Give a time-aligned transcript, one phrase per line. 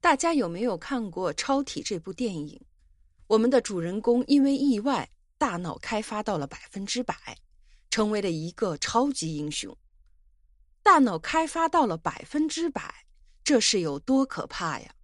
[0.00, 2.58] 大家有没有看过《超体》这部电影？
[3.26, 7.14] 我们的主人公因为意外，大脑开发到了百分之百，
[7.90, 9.76] 成为了一个超级英雄。
[10.82, 13.04] 大脑开发到了百分之百，
[13.44, 14.94] 这是有多可怕呀？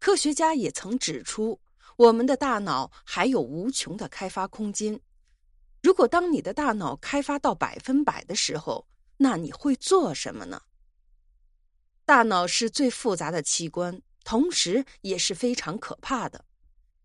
[0.00, 1.60] 科学家也曾指出，
[1.96, 5.00] 我们的大脑还有无穷的开发空间。
[5.80, 8.84] 如果当你的大脑开发到百分百的时候，
[9.16, 10.60] 那你会做什么呢？
[12.04, 14.02] 大脑是最复杂的器官。
[14.28, 16.44] 同时也是非常可怕的，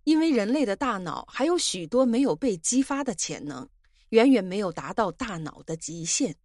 [0.04, 3.66] 因为人类的大脑还有许多没有被激发的潜能，
[4.10, 6.36] 远远没有达到大脑的极限。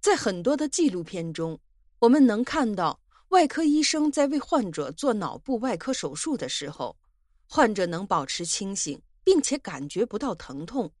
[0.00, 1.58] 在很多的纪录片中，
[1.98, 3.00] 我们能看到
[3.30, 6.96] 外科医生在为患者做脑部外科手术的时候，
[7.48, 10.92] 患者能保持清醒，并且感觉不到疼痛，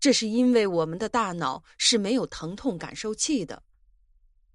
[0.00, 3.62] 这是因为我们的大脑是没有疼痛感受器的。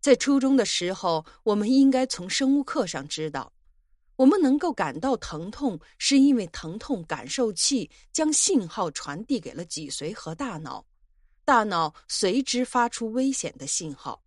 [0.04, 3.54] 在初中的时候，我们应该从生物课上知道，
[4.18, 10.86] 我们能够感到疼痛，是因为疼痛感受器将信号传递给了脊髓和大脑，
[11.45, 14.22] 大脑随之发出危险的信号。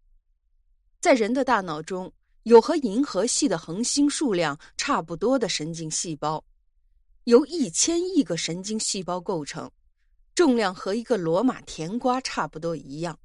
[0.99, 2.11] 在人的大脑中
[2.45, 6.43] 有和银河系的恒星数量差不多的神经细胞，
[7.25, 9.71] 由一千亿个神经细胞构成，
[10.35, 13.19] 重量和一个罗马甜瓜差不多一样。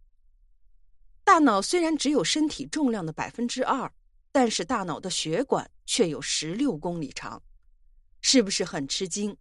[1.32, 3.94] 大脑虽然只有身体重量的百分之二，
[4.34, 7.42] 但是大脑的血管却有十六公里长，
[8.20, 9.38] 是不是很吃惊？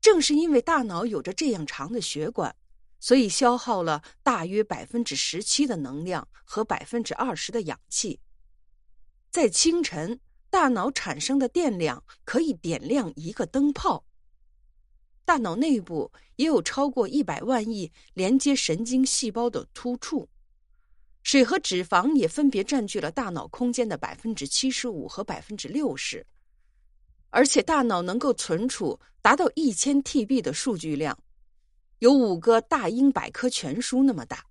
[0.00, 2.56] 正是因为大脑有着这样长的血管，
[2.98, 8.18] 所以消耗了大约百分之十七的能量和百分之二十的氧气。
[9.30, 10.18] 在清晨，
[10.50, 14.04] 大脑产生的电量可以点亮一个灯泡。
[15.24, 20.28] 大脑内部也有超过一百万亿连接神经细胞的突触。
[21.26, 26.24] 水和脂肪也分别占据了大脑空间的百分之七十五和百分之六十，
[27.30, 31.18] 而且大脑能够存储达到一千 TB 的数据量，
[31.98, 34.46] 有五个大英百科全书那么大。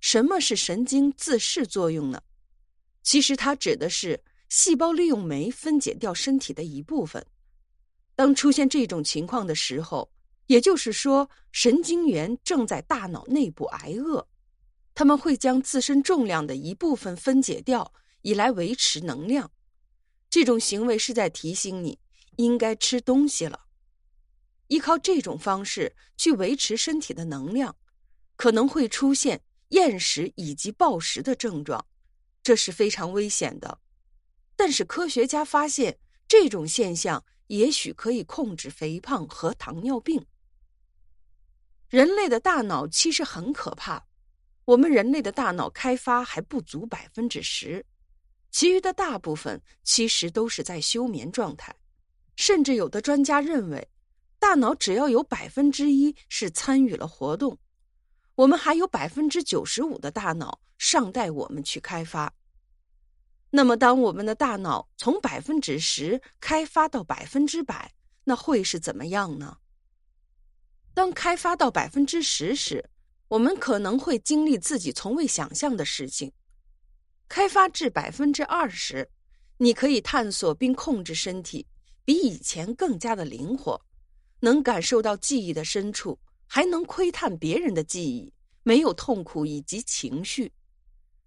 [0.00, 2.20] 什么是神经自噬作用呢？
[3.04, 7.24] 其实它指的是细胞利用酶分解掉身体的一部分。
[8.16, 10.10] 当出现这种情况的时候，
[10.48, 14.26] 也就是说神经元正在大脑内部挨饿。
[14.94, 17.92] 他们会将自身重量的一部分分解掉，
[18.22, 19.50] 以来维持能量。
[20.28, 21.98] 这种行为是在提醒你
[22.36, 23.66] 应该吃东西了。
[24.68, 27.76] 依靠这种方式去维持身体的能量，
[28.36, 31.84] 可能会出现厌食以及暴食的症状，
[32.42, 33.80] 这是非常危险的。
[34.56, 40.24] 但是科学家发现，这种现象也许可以控制肥胖和糖尿病。
[41.88, 44.06] 人类的大脑其实很可怕。
[44.64, 47.84] 我们人类的大脑开发还不足百分之十，
[48.50, 51.74] 其余的大部分其实都是在休眠状态。
[52.36, 53.88] 甚至有的专家认为，
[54.38, 57.58] 大脑只要有百分之一是参与了活动，
[58.34, 62.32] 我们还有百分之九十五的大脑尚待我们去开发。
[63.50, 67.92] 那么，当我们的大脑从百分之十开发到百分之百，
[68.24, 69.58] 那会是怎么样呢？
[70.94, 72.88] 当开发到百分之十时，
[73.32, 76.30] 我们可能会经历自己从未想象的事情。
[77.30, 79.08] 开发至百分之二十，
[79.56, 81.66] 你可以探索并控制身体，
[82.04, 83.80] 比以前更加的灵活，
[84.40, 88.30] 能感受到记忆的深处，还能窥探别人的记忆，
[88.64, 90.52] 没有痛苦以及情绪。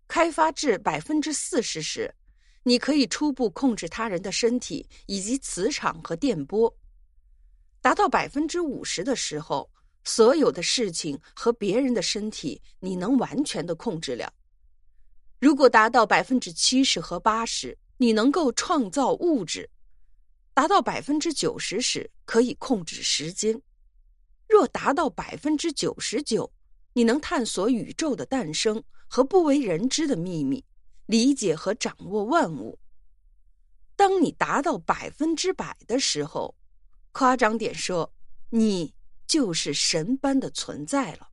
[0.07, 2.13] 开发至百分之四十时，
[2.61, 6.71] 你可以初步控制他人的身体以及磁场和电波。
[7.81, 9.67] 达到百分之五十的时候。
[10.07, 14.31] 所有的事情和别人的身体，你能完全的控制了。
[15.39, 19.67] 如果达到百分之七十和八十，你能够创造物质；
[20.53, 23.59] 达到百分之九十时，可以控制时间；
[24.47, 26.53] 若达到百分之九十九，
[26.93, 30.63] 你能探索宇宙的诞生和不为人知的秘密，
[31.07, 32.79] 理解和掌握万物。
[33.95, 36.55] 当你达到百分之百的时候，
[37.11, 38.13] 夸张点说，
[38.51, 38.94] 你。
[39.27, 41.29] 就是神般的存在了。